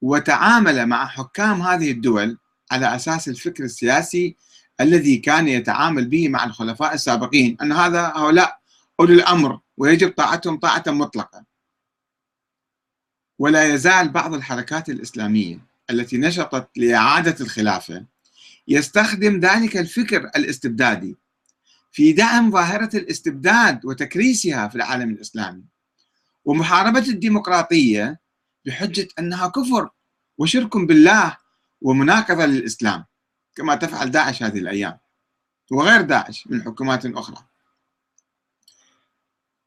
وتعامل 0.01 0.85
مع 0.85 1.07
حكام 1.07 1.61
هذه 1.61 1.91
الدول 1.91 2.37
على 2.71 2.95
أساس 2.95 3.27
الفكر 3.27 3.63
السياسي 3.63 4.35
الذي 4.81 5.17
كان 5.17 5.47
يتعامل 5.47 6.07
به 6.07 6.29
مع 6.29 6.43
الخلفاء 6.43 6.93
السابقين 6.93 7.57
أن 7.61 7.71
هذا 7.71 8.13
هؤلاء 8.15 8.59
أولي 8.99 9.13
الأمر 9.13 9.59
ويجب 9.77 10.11
طاعتهم 10.11 10.59
طاعة 10.59 10.83
مطلقة. 10.87 11.45
ولا 13.39 13.73
يزال 13.73 14.09
بعض 14.09 14.33
الحركات 14.33 14.89
الإسلامية 14.89 15.59
التي 15.89 16.17
نشطت 16.17 16.69
لإعادة 16.77 17.35
الخلافة 17.41 18.05
يستخدم 18.67 19.39
ذلك 19.39 19.77
الفكر 19.77 20.17
الاستبدادي 20.17 21.17
في 21.91 22.13
دعم 22.13 22.51
ظاهرة 22.51 22.97
الاستبداد 22.97 23.85
وتكريسها 23.85 24.67
في 24.67 24.75
العالم 24.75 25.09
الإسلامي. 25.09 25.63
ومحاربة 26.45 26.99
الديمقراطية 26.99 28.19
بحجة 28.65 29.07
أنها 29.19 29.47
كفر 29.47 29.89
وشرك 30.37 30.77
بالله 30.77 31.37
ومناقضة 31.85 32.45
للإسلام 32.45 33.05
كما 33.55 33.75
تفعل 33.75 34.11
داعش 34.11 34.43
هذه 34.43 34.57
الأيام 34.59 34.97
وغير 35.71 36.01
داعش 36.01 36.47
من 36.47 36.63
حكومات 36.63 37.05
أخرى. 37.05 37.45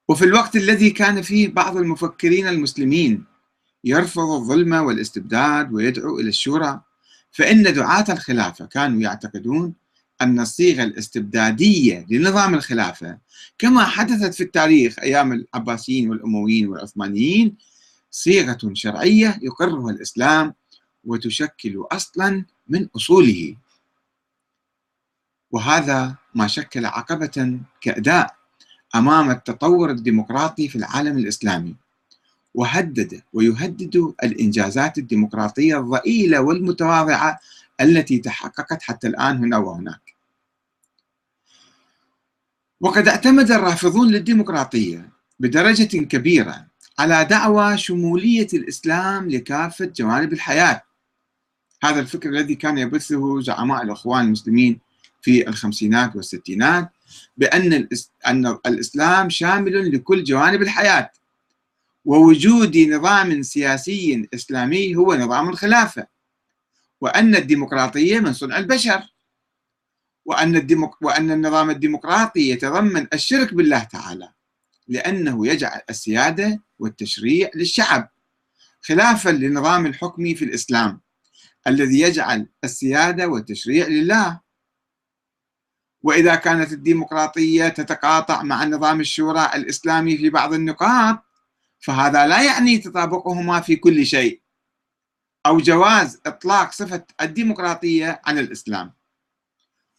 وفي 0.09 0.25
الوقت 0.25 0.57
الذي 0.57 0.91
كان 0.91 1.23
فيه 1.23 1.49
بعض 1.49 1.77
المفكرين 1.77 2.49
المسلمين 2.49 3.25
يرفض 3.85 4.31
الظلم 4.31 4.73
والاستبداد 4.73 5.73
ويدعو 5.73 6.19
إلى 6.19 6.29
الشورى 6.29 6.81
فإن 7.31 7.75
دعاة 7.75 8.05
الخلافة 8.09 8.67
كانوا 8.67 9.01
يعتقدون 9.01 9.75
أن 10.21 10.41
الصيغة 10.41 10.83
الاستبدادية 10.83 12.07
لنظام 12.11 12.55
الخلافة 12.55 13.19
كما 13.59 13.85
حدثت 13.85 14.35
في 14.35 14.43
التاريخ 14.43 14.99
أيام 14.99 15.33
العباسيين 15.33 16.11
والأمويين 16.11 16.69
والعثمانيين 16.69 17.57
صيغة 18.11 18.59
شرعية 18.73 19.39
يقرها 19.43 19.91
الإسلام 19.91 20.55
وتشكل 21.05 21.85
أصلا 21.93 22.45
من 22.69 22.89
أصوله. 22.97 23.57
وهذا 25.51 26.15
ما 26.35 26.47
شكل 26.47 26.87
عقبة 26.87 27.61
كأداء 27.81 28.37
أمام 28.95 29.31
التطور 29.31 29.91
الديمقراطي 29.91 30.69
في 30.69 30.77
العالم 30.77 31.19
الإسلامي 31.19 31.77
وهدد 32.55 33.23
ويهدد 33.33 34.15
الإنجازات 34.23 34.99
الديمقراطية 34.99 35.79
الضئيلة 35.79 36.41
والمتواضعة 36.41 37.41
التي 37.81 38.19
تحققت 38.19 38.83
حتى 38.83 39.07
الآن 39.07 39.37
هنا 39.37 39.59
وهناك. 39.59 40.15
وقد 42.81 43.09
اعتمد 43.09 43.51
الرافضون 43.51 44.09
للديمقراطية 44.11 45.09
بدرجة 45.41 45.97
كبيرة 46.05 46.67
على 46.99 47.25
دعوى 47.25 47.79
شمولية 47.79 48.47
الإسلام 48.55 49.31
لكافة 49.31 49.85
جوانب 49.85 50.33
الحياة 50.33 50.83
هذا 51.83 52.01
الفكر 52.01 52.29
الذي 52.29 52.55
كان 52.55 52.79
يبثه 52.79 53.41
زعماء 53.41 53.83
الإخوان 53.83 54.25
المسلمين 54.25 54.81
في 55.23 55.49
الخمسينات 55.49 56.17
والستينات 56.17 56.93
بأن 57.37 57.89
أن 58.27 58.47
الإسلام 58.67 59.31
شامل 59.31 59.95
لكل 59.95 60.25
جوانب 60.25 60.63
الحياة 60.63 61.11
ووجود 62.05 62.77
نظام 62.77 63.43
سياسي 63.43 64.29
إسلامي 64.35 64.97
هو 64.97 65.15
نظام 65.15 65.49
الخلافة 65.49 66.07
وأن 67.01 67.35
الديمقراطية 67.35 68.21
من 68.21 68.33
صنع 68.33 68.59
البشر 68.59 69.03
وأن, 70.25 70.57
الديمق... 70.57 70.97
وأن 71.01 71.31
النظام 71.31 71.71
الديمقراطي 71.71 72.51
يتضمن 72.51 73.07
الشرك 73.13 73.55
بالله 73.55 73.85
تعالى 73.85 74.29
لأنه 74.89 75.47
يجعل 75.47 75.81
السيادة 75.91 76.61
والتشريع 76.79 77.51
للشعب 77.55 78.11
خلافا 78.81 79.31
للنظام 79.31 79.87
الحكمي 79.87 80.35
في 80.35 80.45
الإسلام. 80.45 81.01
الذي 81.69 82.01
يجعل 82.01 82.49
السيادة 82.65 83.29
والتشريع 83.29 83.87
لله. 83.87 84.41
وإذا 86.03 86.35
كانت 86.35 86.73
الديمقراطية 86.73 87.69
تتقاطع 87.69 88.43
مع 88.43 88.65
نظام 88.65 89.01
الشورى 89.01 89.51
الإسلامي 89.55 90.17
في 90.17 90.31
بعض 90.31 90.53
النقاط 90.53 91.25
فهذا 91.79 92.27
لا 92.27 92.43
يعني 92.43 92.79
تطابقهما 92.79 93.61
في 93.61 93.77
كل 93.77 94.07
شيء 94.07 94.41
أو 95.47 95.59
جواز 95.59 96.21
إطلاق 96.27 96.73
صفة 96.73 97.05
الديمقراطية 97.21 98.21
عن 98.25 98.39
الإسلام. 98.39 98.93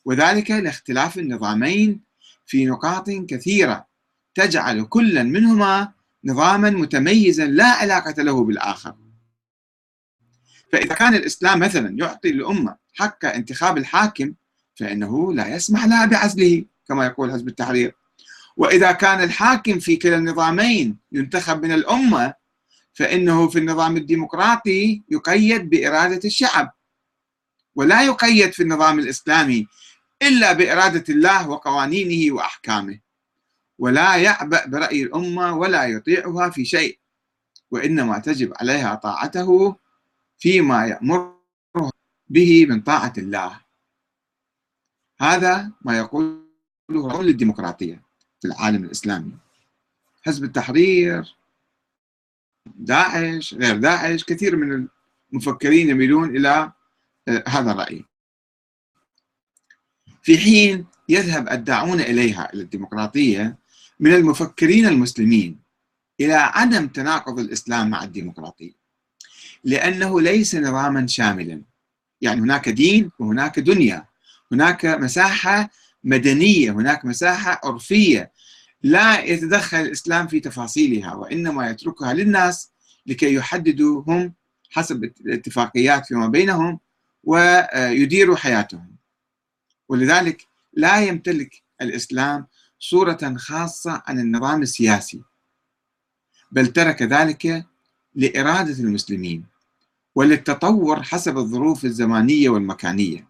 وذلك 0.05 0.51
لاختلاف 0.51 1.17
النظامين 1.17 2.01
في 2.45 2.65
نقاط 2.65 3.09
كثيرة 3.09 3.87
تجعل 4.35 4.83
كلا 4.85 5.23
منهما 5.23 5.93
نظاما 6.23 6.69
متميزا 6.69 7.45
لا 7.45 7.65
علاقة 7.65 8.23
له 8.23 8.43
بالآخر. 8.43 8.95
فإذا 10.71 10.95
كان 10.95 11.15
الإسلام 11.15 11.59
مثلا 11.59 11.95
يعطي 11.99 12.29
الأمة 12.29 12.77
حق 12.93 13.25
انتخاب 13.25 13.77
الحاكم 13.77 14.33
فإنه 14.75 15.33
لا 15.33 15.55
يسمح 15.55 15.85
لها 15.85 16.05
بعزله 16.05 16.65
كما 16.87 17.05
يقول 17.05 17.31
حزب 17.31 17.47
التحرير. 17.47 17.95
وإذا 18.57 18.91
كان 18.91 19.23
الحاكم 19.23 19.79
في 19.79 19.95
كلا 19.95 20.15
النظامين 20.17 20.97
ينتخب 21.11 21.63
من 21.63 21.71
الأمة 21.71 22.33
فإنه 22.93 23.49
في 23.49 23.59
النظام 23.59 23.97
الديمقراطي 23.97 25.03
يقيد 25.09 25.69
بإرادة 25.69 26.19
الشعب 26.25 26.73
ولا 27.75 28.03
يقيد 28.03 28.51
في 28.51 28.63
النظام 28.63 28.99
الإسلامي 28.99 29.67
إلا 30.21 30.53
بإرادة 30.53 31.03
الله 31.09 31.49
وقوانينه 31.49 32.35
وأحكامه. 32.35 32.99
ولا 33.79 34.15
يعبأ 34.15 34.65
برأي 34.65 35.03
الأمة 35.03 35.57
ولا 35.57 35.85
يطيعها 35.85 36.49
في 36.49 36.65
شيء 36.65 36.99
وإنما 37.71 38.19
تجب 38.19 38.53
عليها 38.59 38.95
طاعته 38.95 39.75
فيما 40.39 40.85
يأمر 40.85 41.39
به 42.29 42.65
من 42.65 42.81
طاعة 42.81 43.13
الله. 43.17 43.61
هذا 45.21 45.71
ما 45.81 45.97
يقوله 45.97 47.23
للديمقراطية 47.23 48.03
في 48.41 48.47
العالم 48.47 48.83
الإسلامي. 48.83 49.37
حزب 50.21 50.43
التحرير 50.43 51.35
داعش 52.65 53.53
غير 53.53 53.77
داعش 53.77 54.23
كثير 54.23 54.55
من 54.55 54.87
المفكرين 55.33 55.89
يميلون 55.89 56.35
إلى 56.35 56.71
آه، 57.27 57.43
هذا 57.47 57.71
الرأي. 57.71 58.05
في 60.23 60.37
حين 60.37 60.85
يذهب 61.09 61.49
الداعون 61.49 61.99
إليها 61.99 62.53
إلى 62.53 62.61
الديمقراطية 62.61 63.57
من 63.99 64.13
المفكرين 64.13 64.85
المسلمين 64.85 65.59
إلى 66.19 66.33
عدم 66.33 66.87
تناقض 66.87 67.39
الإسلام 67.39 67.89
مع 67.89 68.03
الديمقراطية. 68.03 68.78
لأنه 69.63 70.21
ليس 70.21 70.55
نظاما 70.55 71.07
شاملا. 71.07 71.61
يعني 72.21 72.41
هناك 72.41 72.69
دين 72.69 73.11
وهناك 73.19 73.59
دنيا. 73.59 74.05
هناك 74.51 74.85
مساحة 74.85 75.69
مدنية 76.03 76.71
هناك 76.71 77.05
مساحة 77.05 77.61
عرفية. 77.63 78.31
لا 78.83 79.19
يتدخل 79.23 79.77
الإسلام 79.77 80.27
في 80.27 80.39
تفاصيلها 80.39 81.13
وإنما 81.13 81.69
يتركها 81.69 82.13
للناس 82.13 82.71
لكي 83.05 83.33
يحددوا 83.33 84.03
هم 84.07 84.33
حسب 84.69 85.03
الاتفاقيات 85.03 86.05
فيما 86.05 86.27
بينهم 86.27 86.79
ويديروا 87.23 88.35
حياتهم. 88.35 88.95
ولذلك 89.89 90.47
لا 90.73 91.01
يمتلك 91.01 91.63
الإسلام 91.81 92.47
صورة 92.79 93.35
خاصة 93.37 94.03
عن 94.07 94.19
النظام 94.19 94.61
السياسي 94.61 95.21
بل 96.51 96.67
ترك 96.67 97.01
ذلك 97.01 97.65
لإرادة 98.15 98.83
المسلمين 98.83 99.45
وللتطور 100.15 101.03
حسب 101.03 101.37
الظروف 101.37 101.85
الزمانية 101.85 102.49
والمكانية. 102.49 103.27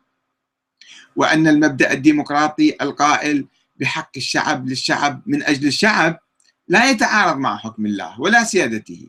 وأن 1.16 1.48
المبدأ 1.48 1.94
الديمقراطي 1.94 2.76
القائل 2.82 3.48
بحق 3.80 4.12
الشعب 4.18 4.68
للشعب 4.68 5.22
من 5.26 5.44
أجل 5.44 5.68
الشعب 5.68 6.20
لا 6.68 6.90
يتعارض 6.90 7.38
مع 7.38 7.58
حكم 7.58 7.86
الله 7.86 8.22
ولا 8.22 8.44
سيادته 8.44 9.08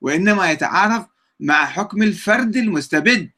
وإنما 0.00 0.50
يتعارض 0.50 1.06
مع 1.40 1.66
حكم 1.66 2.02
الفرد 2.02 2.56
المستبد. 2.56 3.30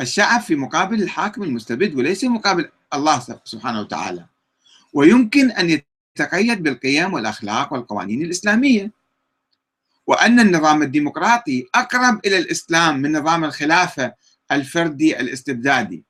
الشعب 0.00 0.40
في 0.40 0.56
مقابل 0.56 1.02
الحاكم 1.02 1.42
المستبد 1.42 1.94
وليس 1.94 2.24
مقابل 2.24 2.70
الله 2.94 3.18
سبحانه 3.44 3.80
وتعالى. 3.80 4.26
ويمكن 4.92 5.50
أن 5.50 5.82
يتقيد 6.18 6.62
بالقيم 6.62 7.14
والأخلاق 7.14 7.72
والقوانين 7.72 8.22
الإسلامية. 8.22 8.97
وأن 10.08 10.40
النظام 10.40 10.82
الديمقراطي 10.82 11.66
أقرب 11.74 12.26
إلى 12.26 12.38
الإسلام 12.38 12.98
من 12.98 13.12
نظام 13.16 13.44
الخلافة 13.44 14.14
الفردي 14.52 15.20
الاستبدادي 15.20 16.04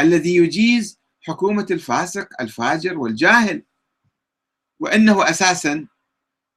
الذي 0.00 0.36
يجيز 0.36 0.98
حكومة 1.20 1.66
الفاسق 1.70 2.28
الفاجر 2.40 2.98
والجاهل. 2.98 3.62
وأنه 4.80 5.30
أساسا 5.30 5.86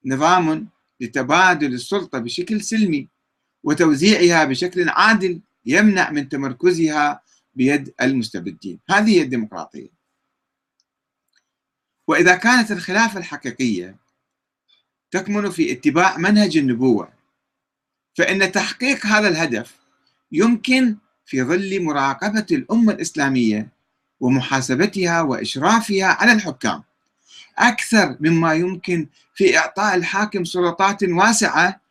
نظام 0.06 0.70
لتبادل 1.00 1.74
السلطة 1.74 2.20
بشكل 2.20 2.62
سلمي 2.62 3.10
وتوزيعها 3.64 4.46
بشكل 4.46 4.90
عادل 4.90 5.42
يمنع 5.66 6.12
من 6.12 6.30
تمركزها 6.30 7.22
بيد 7.54 7.94
المستبدين. 8.02 8.80
هذه 8.90 9.18
هي 9.18 9.22
الديمقراطية. 9.22 9.90
وإذا 12.08 12.36
كانت 12.36 12.72
الخلافة 12.72 13.20
الحقيقية 13.20 14.02
تكمن 15.12 15.50
في 15.50 15.72
اتباع 15.72 16.18
منهج 16.18 16.58
النبوة. 16.58 17.10
فإن 18.16 18.52
تحقيق 18.52 19.06
هذا 19.06 19.28
الهدف 19.28 19.76
يمكن 20.32 20.96
في 21.26 21.44
ظل 21.44 21.84
مراقبة 21.84 22.46
الأمة 22.52 22.94
الإسلامية 22.94 23.68
ومحاسبتها 24.20 25.22
وإشرافها 25.22 26.06
على 26.06 26.32
الحكام. 26.32 26.84
أكثر 27.58 28.18
مما 28.20 28.54
يمكن 28.54 29.08
في 29.36 29.58
إعطاء 29.58 29.96
الحاكم 29.96 30.44
سلطات 30.44 31.04
واسعة 31.04 31.82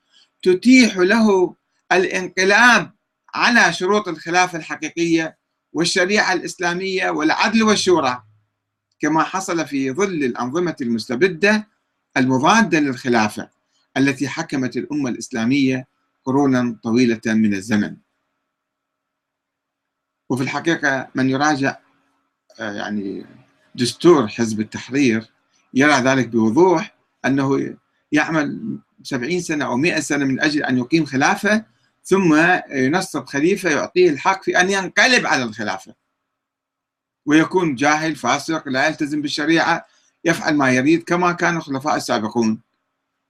تتيح 0.42 0.96
له 0.96 1.54
الانقلاب 1.92 2.90
على 3.34 3.72
شروط 3.72 4.08
الخلافة 4.08 4.58
الحقيقية 4.58 5.36
والشريعة 5.72 6.32
الإسلامية 6.32 7.10
والعدل 7.10 7.62
والشورى 7.62 8.22
كما 9.00 9.22
حصل 9.22 9.66
في 9.66 9.92
ظل 9.92 10.24
الأنظمة 10.24 10.76
المستبدة 10.80 11.68
المضادة 12.16 12.80
للخلافة 12.80 13.50
التي 13.96 14.28
حكمت 14.28 14.76
الأمة 14.76 15.10
الإسلامية 15.10 15.88
قرونا 16.24 16.76
طويلة 16.82 17.20
من 17.26 17.54
الزمن. 17.54 17.96
وفي 20.30 20.42
الحقيقة 20.42 21.08
من 21.14 21.30
يراجع 21.30 21.76
آه، 22.60 22.72
يعني 22.72 23.26
دستور 23.74 24.28
حزب 24.28 24.60
التحرير 24.60 25.30
يرى 25.74 25.92
ذلك 25.92 26.28
بوضوح 26.28 26.94
أنه 27.24 27.76
يعمل 28.12 28.78
سبعين 29.02 29.40
سنة 29.40 29.64
أو 29.64 29.76
مئة 29.76 30.00
سنة 30.00 30.24
من 30.24 30.40
أجل 30.40 30.62
أن 30.64 30.78
يقيم 30.78 31.04
خلافة 31.04 31.64
ثم 32.04 32.58
ينصب 32.70 33.26
خليفة 33.26 33.70
يعطيه 33.70 34.10
الحق 34.10 34.42
في 34.42 34.60
أن 34.60 34.70
ينقلب 34.70 35.26
على 35.26 35.42
الخلافة. 35.42 35.94
ويكون 37.26 37.74
جاهل 37.74 38.16
فاسق 38.16 38.68
لا 38.68 38.86
يلتزم 38.88 39.22
بالشريعة 39.22 39.86
يفعل 40.24 40.56
ما 40.56 40.70
يريد 40.70 41.02
كما 41.02 41.32
كان 41.32 41.56
الخلفاء 41.56 41.96
السابقون. 41.96 42.60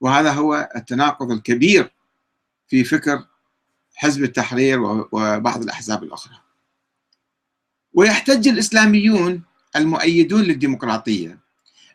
وهذا 0.01 0.31
هو 0.31 0.69
التناقض 0.75 1.31
الكبير 1.31 1.91
في 2.67 2.83
فكر 2.83 3.25
حزب 3.95 4.23
التحرير 4.23 4.79
وبعض 5.11 5.61
الأحزاب 5.61 6.03
الأخرى. 6.03 6.35
ويحتج 7.93 8.47
الإسلاميون 8.47 9.41
المؤيدون 9.75 10.41
للديمقراطية 10.41 11.39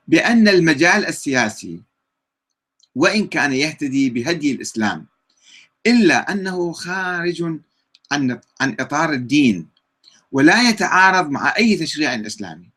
بأن 0.09 0.49
المجال 0.49 1.07
السياسي 1.07 1.83
وإن 2.95 3.27
كان 3.29 3.53
يهتدي 3.53 4.11
بهدي 4.11 4.53
الإسلام 4.53 5.07
إلا 5.87 6.33
أنه 6.33 6.73
خارج 6.73 7.43
عن 8.13 8.41
عن 8.61 8.77
إطار 8.81 9.13
الدين 9.13 9.69
ولا 10.33 10.69
يتعارض 10.69 11.31
مع 11.31 11.55
أي 11.59 11.77
تشريع 11.77 12.15
إسلامي. 12.15 12.71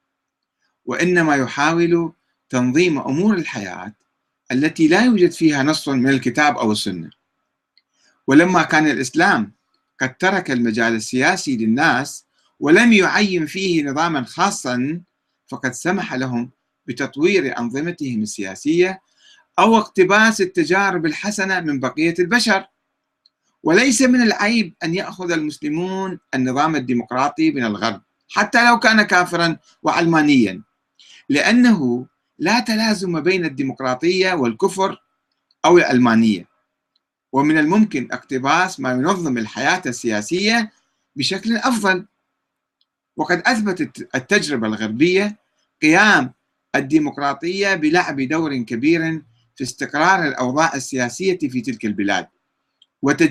وإنما 0.90 1.36
يحاول 1.36 2.14
تنظيم 2.50 3.00
أمور 3.00 3.36
الحياة 3.36 3.94
التي 4.52 4.88
لا 4.88 5.06
يوجد 5.06 5.32
فيها 5.32 5.64
نص 5.64 5.90
من 5.90 6.10
الكتاب 6.10 6.58
أو 6.58 6.72
السنة. 6.72 7.10
ولما 8.28 8.64
كان 8.64 8.88
الإسلام 8.88 9.54
قد 10.02 10.18
ترك 10.18 10.52
المجال 10.52 10.96
السياسي 10.96 11.58
للناس 11.58 12.26
ولم 12.60 12.94
يعين 12.94 13.46
فيه 13.46 13.84
نظاما 13.84 14.24
خاصا 14.24 15.02
فقد 15.48 15.72
سمح 15.74 16.14
لهم 16.14 16.52
بتطوير 16.86 17.60
أنظمتهم 17.60 18.22
السياسية 18.22 19.02
أو 19.60 19.78
اقتباس 19.78 20.42
التجارب 20.42 21.06
الحسنة 21.06 21.60
من 21.60 21.80
بقية 21.80 22.16
البشر. 22.20 22.66
وليس 23.64 24.02
من 24.02 24.22
العيب 24.22 24.74
أن 24.84 24.96
يأخذ 24.96 25.32
المسلمون 25.32 26.20
النظام 26.34 26.76
الديمقراطي 26.76 27.52
من 27.52 27.64
الغرب 27.64 28.02
حتى 28.30 28.70
لو 28.70 28.80
كان 28.80 29.02
كافرا 29.02 29.58
وعلمانيا. 29.84 30.69
لأنه 31.30 32.08
لا 32.40 32.60
تلازم 32.60 33.20
بين 33.20 33.46
الديمقراطية 33.46 34.34
والكفر 34.34 34.98
أو 35.66 35.78
العلمانية 35.78 36.46
ومن 37.32 37.58
الممكن 37.58 38.08
اقتباس 38.12 38.80
ما 38.80 38.92
ينظم 38.92 39.38
الحياة 39.38 39.82
السياسية 39.86 40.72
بشكل 41.16 41.58
أفضل. 41.58 42.06
وقد 43.18 43.42
أثبتت 43.46 44.16
التجربة 44.16 44.68
الغربية 44.68 45.38
قيام 45.82 46.34
الديمقراطية 46.76 47.76
بلعب 47.76 48.22
دور 48.22 48.58
كبير 48.58 49.22
في 49.56 49.64
استقرار 49.64 50.28
الأوضاع 50.28 50.76
السياسية 50.76 51.38
في 51.38 51.62
تلك 51.62 51.86
البلاد. 51.86 52.28
وتجنيب 53.02 53.30